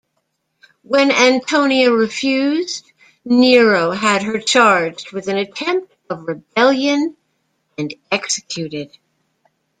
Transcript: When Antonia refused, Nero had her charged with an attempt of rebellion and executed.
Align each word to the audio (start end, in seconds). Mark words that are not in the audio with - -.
When 0.81 1.11
Antonia 1.11 1.91
refused, 1.91 2.91
Nero 3.23 3.91
had 3.91 4.23
her 4.23 4.39
charged 4.39 5.11
with 5.11 5.27
an 5.27 5.37
attempt 5.37 5.93
of 6.09 6.23
rebellion 6.23 7.15
and 7.77 7.93
executed. 8.11 8.97